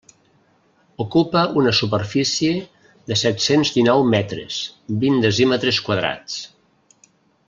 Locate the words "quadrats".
5.91-6.41